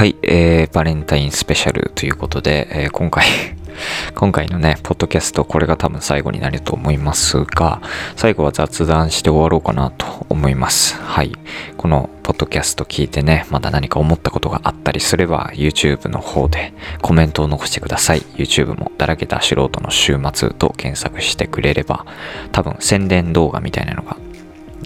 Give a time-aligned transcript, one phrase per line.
[0.00, 3.26] はい、えー、バレンタインスペシャルということで、えー、今回
[4.16, 7.82] 今回のね、ポッドキャスト、これが多分最後になると思いますが、
[8.16, 10.98] 最後は雑談して終わろうかなと思います。
[10.98, 11.36] はい。
[11.76, 16.72] このポッドキャスト聞いてね、まだ何か思ったことがあったりすれば、YouTube の方で
[17.02, 18.22] コメントを残してください。
[18.38, 22.06] YouTube もだらけた素人の週末と検索してくれれば、
[22.52, 24.16] 多分宣伝動画みたいなのが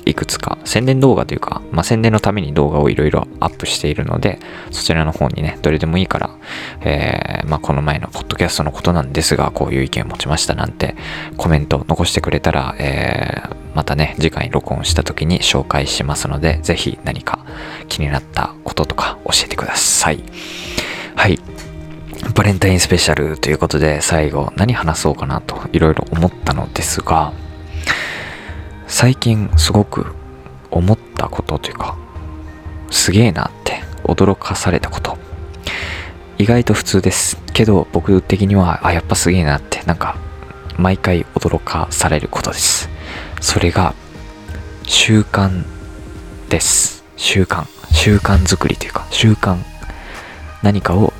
[0.05, 4.39] いくつか宣伝動画というか、まあ、宣伝のために動画をいろいろアップしているので、
[4.71, 6.31] そちらの方にね、どれでもいいから、
[6.81, 10.97] えー、まあ、この前のポッドキャストのことなんですが、こういう意見を持ちましたなんて
[11.37, 17.45] コメント残してくれたら、えー、またね、次回録音した時に紹介しますので、ぜひ何か
[17.89, 20.23] 気になったこととか教えてください。
[21.17, 21.39] はい。
[22.35, 27.33] バレンタインスペシャルということで、最後何話そうかなといろいろ思ったのですが、
[28.97, 30.15] 最近すごく
[30.71, 31.97] 思ったことというか、
[32.93, 35.19] すげえなって驚かされたこと。
[36.39, 37.43] 意外と普通です。
[37.53, 40.17] けど僕的には、あ、やっぱすげえなってなんか
[40.79, 42.89] 毎回驚かされることです。
[43.41, 43.95] それが
[44.85, 45.65] 習慣
[46.49, 47.03] です。
[47.17, 47.67] 習慣。
[47.93, 49.59] 習慣作りというか、習慣。
[50.63, 51.13] 何かを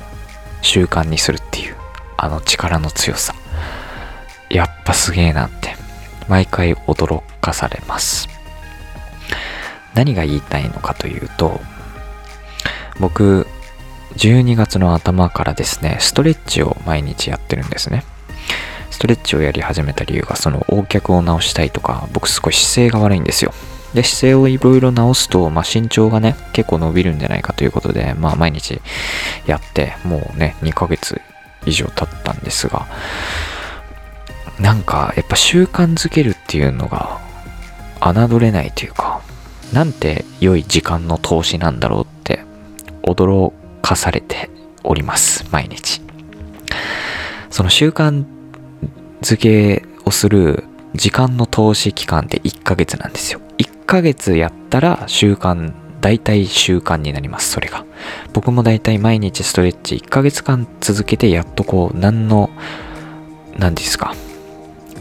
[0.61, 1.75] 習慣にするっていう、
[2.15, 3.35] あの力の強さ。
[4.49, 5.75] やっぱすげえなって
[6.27, 8.27] 毎回驚かされます。
[9.93, 11.61] 何が言いたいのかというと、
[12.99, 13.47] 僕、
[14.17, 18.03] 12月の頭からですね、ストレッチを毎日やってるんですね。
[18.91, 23.53] ストレッチをやり始めた理由が、その横脚を直したいとか、僕少し姿勢が悪いんですよ。
[23.93, 28.81] で、姿勢をいろいろ直すと、まあ、身長がね、結構伸びるんじゃないかということで、まあ、毎日
[29.45, 31.21] やって、もうね、2ヶ月
[31.65, 32.87] 以上経ったんですが、
[34.59, 37.19] なんかやっぱ習慣づけるっていうのが
[38.01, 39.21] 侮れないというか
[39.73, 42.43] なんて良い時間の投資なんだろうって
[43.03, 44.49] 驚かされて
[44.83, 46.01] おります毎日。
[47.49, 48.25] その習慣
[49.21, 53.41] づけをする時間の投資期間って1ヶ月なんですよ。
[53.57, 57.85] 1ヶ月やったら習慣大体習慣になりますそれが。
[58.33, 62.49] 僕も大体毎日ストレッチ1ヶ月間続けてやっとこう何の
[63.57, 64.13] 何ですか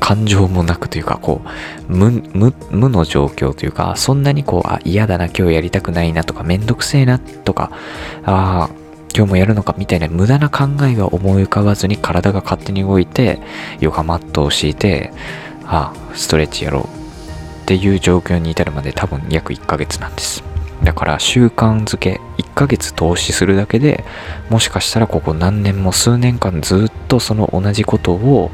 [0.05, 1.41] 感情もなくというか、こ
[1.89, 7.71] う、無、無、無の状況というか、そんなにこう、あ、嫌だな、今日やりたくないなとか、めんどくせえなとか、
[8.23, 8.71] ああ、
[9.17, 13.41] 今日もやるのかみたいな無駄な考えが思い浮かばずに体が勝手に動いて、
[13.81, 15.11] ヨガマットを敷いて、
[15.65, 16.83] ああ、ストレッチやろう
[17.63, 20.45] っていう状況に至るまで多分約1ヶ月なんです。
[20.83, 24.05] だから習慣づけ1ヶ月投資するだけで
[24.51, 28.51] もしかしたらここ何年も数年間ずっとその同じことを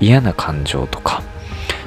[0.00, 1.22] 嫌な感情とか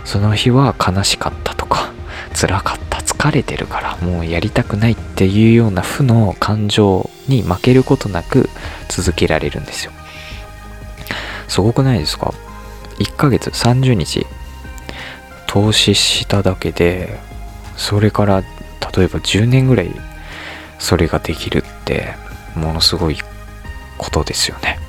[0.06, 1.92] その日は悲しかったとか
[2.34, 8.50] 辛かった疲れてるからもうやりたくないっていうような負の感情に負けることなく
[8.90, 9.92] 続けられるんですよ。
[11.48, 12.34] すごくないですか
[13.00, 14.26] ？1ヶ月30日
[15.48, 17.20] 投資しただけで
[17.76, 18.48] それから例
[19.04, 19.92] えば10年ぐらい
[20.80, 22.14] それができるって
[22.56, 23.18] ものすごい
[23.98, 24.80] ことですよね。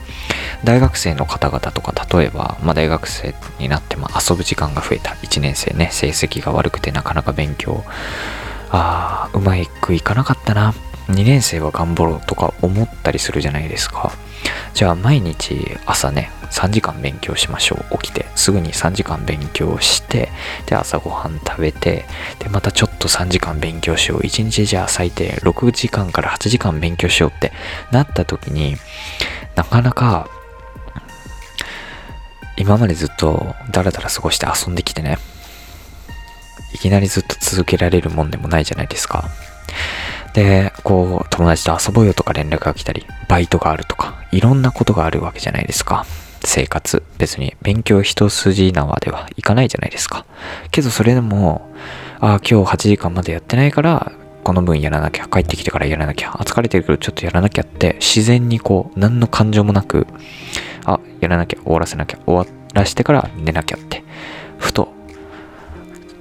[0.64, 5.12] 大学生の方々とか例えば、まあ、大学生になっても遊ぶ時間が増えた。
[5.12, 7.84] 1年生ね成績が悪くてなかなか勉強。
[8.70, 10.74] ああうまくいかなかったな。
[11.08, 14.12] 2年生は頑張ろうとか思ったりするじゃないですか。
[14.74, 17.98] じゃあ毎日朝ね3時間勉強しましょう。
[17.98, 20.30] 起きてすぐに3時間勉強して
[20.66, 22.04] で朝ごはん食べて
[22.38, 24.20] でまたちょっと3時間勉強しよう。
[24.20, 27.52] 1日じゃあ最低6時間から8時間勉強しようって
[27.90, 28.76] なった時に
[29.56, 30.28] なかなか
[32.58, 35.19] 今までずっとダラダラ過ごして遊んできてね、
[36.74, 39.30] いきなりずっと続けられるもんでもないじゃないですか。
[40.34, 46.04] で、こう、友達と遊ぼうよとか連絡が来たり、バイトがあるとか、いろんなことがあるわけじゃないですか。
[46.44, 47.02] 生活。
[47.19, 50.26] 別に勉強一筋縄ではいかないじゃないですか。
[50.70, 51.70] けどそれでも、
[52.20, 54.12] ああ、今日8時間までやってないから、
[54.44, 60.06] この分やらなきゃ、帰ってきてからやらなきゃ、あ、疲れてるけどちょっとやらなきゃって、自然にこう、何の感情もなく、
[60.88, 64.05] あ、やらなきゃ、終わらせなきゃ、終わらしてから寝なきゃって、
[64.58, 64.93] ふと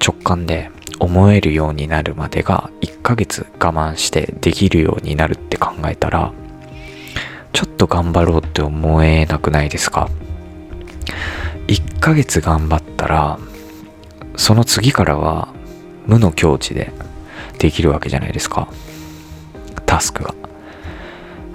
[0.06, 6.34] 直感で思えるようになるまでが1ヶ月我慢してできるようになるって考えたら、
[7.54, 10.10] ちょっと頑張ろうって思えなくないですか
[11.68, 13.40] ?1 ヶ月頑張ったら、
[14.36, 15.48] その次からは
[16.06, 16.92] 無の境地で
[17.58, 18.68] できるわけじゃないですか。
[19.86, 20.36] タスクが。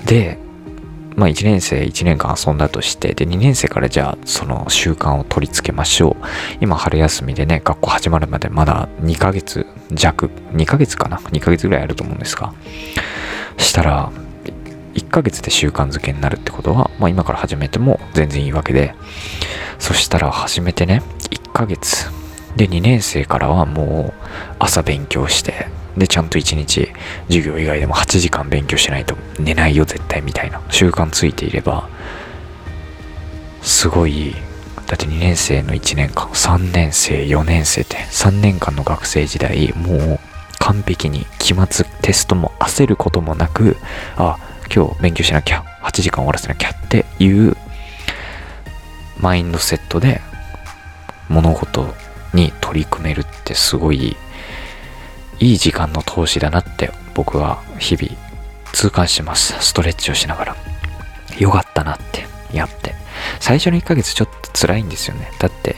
[0.04, 0.38] で、
[1.22, 6.26] まあ1年生1年間遊んだとして、で2年生からじゃあその習慣を取り付けましょう。
[6.60, 12.52] 今春休みでね、学校始まるまでまだ2ヶ月弱、2ヶ月かな ?2 ヶ月ぐらいあると思うんですが、
[13.56, 14.10] したら、
[14.94, 18.94] 1ヶ月で習慣づけになるってことは、まあ、今から始めても全然いいわけで
[19.78, 22.10] そしたら始めてね1ヶ月
[22.56, 24.22] で2年生からはもう
[24.58, 26.88] 朝勉強してでちゃんと1日
[27.28, 31.88] 授業以外でも8時間勉強しないと寝ないよ絶対みたいな習慣ついていれば
[33.62, 34.34] すごい
[34.86, 40.20] だって2年生の1年間3年生4年生って3年間の学生時代もう
[40.58, 43.76] 完璧に期末テストも焦ることもなく
[44.16, 44.38] あ
[44.74, 47.56] 今日勉強しなきゃ8時間終わらせなきゃっていう
[49.20, 50.20] マインドセットで
[51.28, 51.94] 物事
[52.34, 54.16] に取り組めるってすごい
[55.42, 58.16] いい時間の投資だなって僕は日々
[58.72, 59.54] 痛感してます。
[59.60, 60.56] ストレッチをしながら。
[61.36, 62.94] よかったなってやって。
[63.40, 65.32] 最初の1ヶ月ちょっと辛いんですよね。
[65.40, 65.74] だって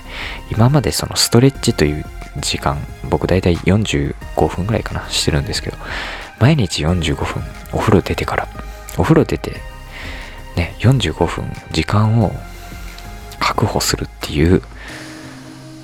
[0.52, 2.04] 今までそのストレッチという
[2.40, 2.76] 時間
[3.08, 5.78] 僕大体45分ぐらいかなしてるんですけど
[6.40, 8.48] 毎日45分お風呂出てから
[8.98, 9.52] お風呂出て
[10.56, 12.32] ね45分時間を
[13.38, 14.62] 確保するっていう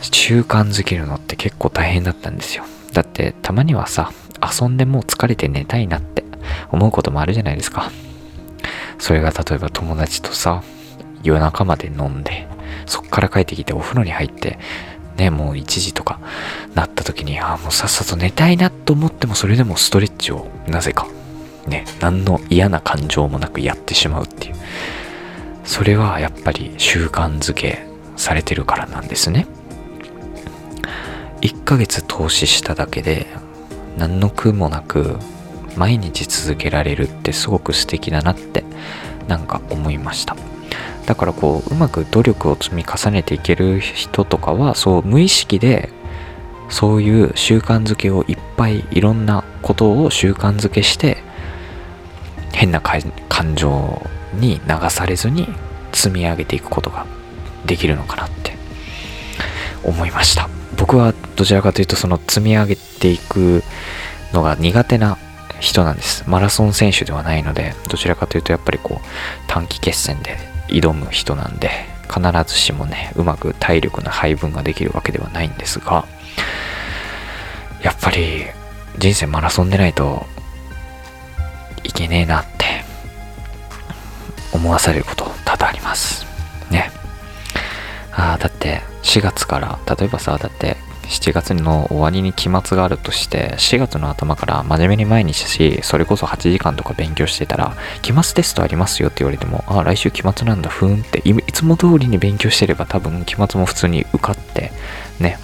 [0.02, 2.64] 習慣づけるのって結構大変だったんですよ。
[2.92, 4.12] だってたまにはさ
[4.60, 6.24] 遊んでもう疲れて寝たいなって
[6.70, 7.90] 思うこともあるじゃないですか。
[8.98, 10.62] それが例えば友達とさ
[11.22, 12.46] 夜中まで飲んで
[12.86, 14.58] そっから帰ってきてお風呂に入って
[15.16, 16.20] ねもう1時とか
[16.74, 21.08] なった時にああもうさっさと寝たいなと思ってもそれでもストレッチをなぜか
[21.66, 24.54] ね何の嫌な感情もなくやってしまうっていう。
[25.64, 29.46] それはやっぱり習慣づけされてるからなんですね。
[31.40, 33.26] 1ヶ月投資しただけで
[33.96, 35.18] 何の苦もなく
[35.76, 38.64] 毎日続けられるってすごく素敵だなって
[39.28, 40.36] なんか思いました。
[41.06, 45.88] だからこううまく努力を積み重ねていける人とかはそう無意識で
[46.68, 51.18] そういう習慣づけをいっぱいいろんなことを習慣づけして
[52.52, 54.02] 変な感情
[54.34, 55.48] に流されずに
[55.92, 57.06] 積み上げていくことが
[57.66, 58.54] できるのかなって
[59.82, 60.59] 思いました。
[60.76, 63.62] 僕はどちらかというとその積み上げていく
[64.32, 65.18] のが苦手な
[65.60, 66.24] 人なんです。
[66.26, 69.06] マラソン選手ではないのでどちらかというとやっぱりこう
[69.46, 70.38] 短期決戦で
[70.68, 71.70] 挑む人なんで
[72.08, 76.06] 必ずしもねうまく体力の配分ができるわけではないんですが
[77.82, 78.44] やっぱり
[78.98, 80.26] 人生マラソンでないと
[81.84, 82.84] いけねえなって
[84.52, 86.26] 思わされること多々あります。
[86.70, 86.90] ね。
[88.12, 104.70] ああだって4月から例えばさだって7月の終わりに期末があるとして4月の頭から真面目に毎日しそれこそ8時間とか勉強してたら期末テストありますよって言われてもああ来週期末なんだふーんっていつも通りに勉強してれば多分期末も普通に受かって
[105.18, 105.38] ね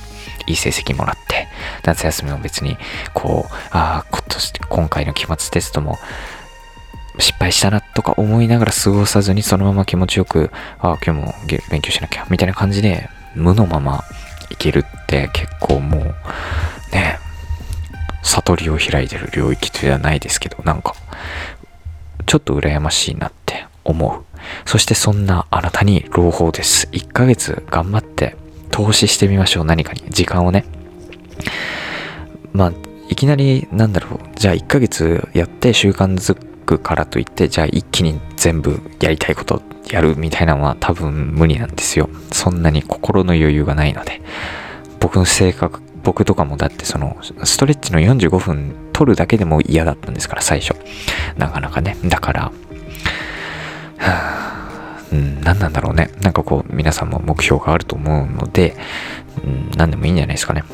[0.46, 1.48] いい成績もらって
[1.82, 2.76] 夏休みも別に
[3.12, 5.98] こうああ今年今回の期末テストも
[7.18, 11.34] 失敗したなとか思いながら過ごさずにそのまま気持ちよく、ああ、今日も
[11.70, 14.04] 勉強しなきゃ、みたいな感じで、無のまま
[14.50, 16.02] いけるって結構もう、
[16.92, 17.18] ね、
[18.22, 20.94] 悟りを開いてる領域ではないですけど、なんか、
[22.26, 24.24] ちょっと羨ましいなって思う。
[24.64, 26.88] そしてそんなあなたに朗報です。
[26.92, 28.36] 1ヶ月頑張って
[28.70, 29.64] 投資してみましょう。
[29.64, 30.02] 何かに。
[30.10, 30.64] 時間をね。
[32.52, 32.72] まあ、
[33.08, 34.20] いきなり、なんだろう。
[34.34, 42.08] じゃあ1ヶ月やって習慣づくからといって、じゃあ一気に全部やりたいことやるみたいなのは多分無理なんですよ。
[42.32, 44.20] そんなに心の余裕がないので。
[45.00, 50.74] 僕の性格、僕とかもだってその、ストレッチの45分取るだけでも嫌だったんですから、最初。
[51.36, 51.96] なかなかね。
[52.04, 52.52] だから、は
[53.98, 56.10] あ、うん、何なんだろうね。
[56.20, 58.76] なんかこう、皆さんも目標があると思うので、
[59.44, 60.64] うん、何でもいいんじゃないですかね。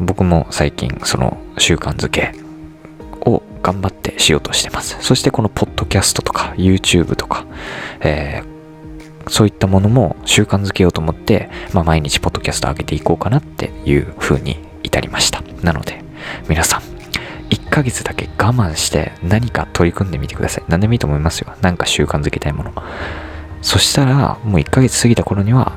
[0.00, 2.32] 僕も最近、その習慣づけ
[3.66, 4.96] 頑張ってしようとしてます。
[5.00, 7.44] そしてこのポッドキャストとか YouTube とか、
[7.98, 15.42] えー、そういったものも習慣づけようと思って、まあ、毎日ポッドキャスト上げていこうかなっていう風に至りました。
[15.64, 16.00] なので、
[16.48, 16.80] 皆さん、
[17.50, 20.64] 1ヶ月だけ我慢して何か取り組んでみてください。
[20.68, 21.52] 何でもいいと思いますよ。
[21.60, 22.72] なんか習慣づけたいもの。
[23.62, 25.72] そしたら、もう1ヶ月過ぎた頃には、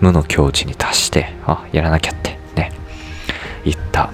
[0.00, 2.72] 無の境地に達して、あ、やらなきゃってね、
[3.66, 4.10] 言った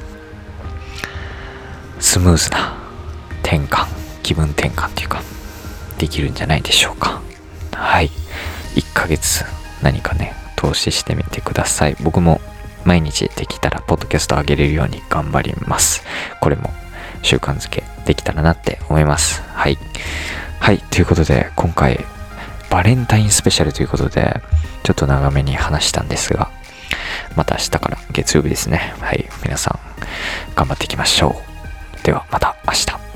[2.00, 2.79] スムーズな
[3.50, 3.88] 転換
[4.22, 5.22] 気分転換っていうか
[5.98, 7.20] できるんじゃないでしょうか。
[7.72, 8.10] はい。
[8.76, 9.44] 1ヶ月
[9.82, 11.96] 何かね投資してみてください。
[12.00, 12.40] 僕も
[12.84, 16.04] 毎日できたらポッドキャスト上げれるように頑張ります。
[16.40, 16.70] これも
[17.22, 19.42] 習慣づけできたらなって思います。
[19.42, 19.76] はい。
[20.60, 20.78] はい。
[20.78, 22.04] ということで今回
[22.70, 24.40] バレンタインスペシャルということで
[24.84, 26.52] ちょっと長めに話したんですが
[27.34, 28.94] また明日から月曜日ですね。
[29.00, 29.28] はい。
[29.42, 31.34] 皆さん頑張っていきましょ
[32.00, 32.04] う。
[32.04, 33.09] ではまた明日。